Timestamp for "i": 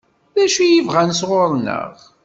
0.65-0.81